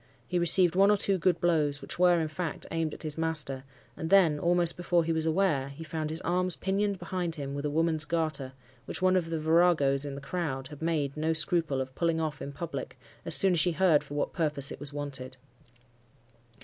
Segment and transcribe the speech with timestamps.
[0.27, 3.63] He received one or two good blows, which were, in fact, aimed at his master;
[3.95, 7.65] and then, almost before he was aware, he found his arms pinioned behind him with
[7.65, 8.53] a woman's garter,
[8.85, 12.41] which one of the viragos in the crowd had made no scruple of pulling off
[12.41, 15.37] in public, as soon as she heard for what purpose it was wanted.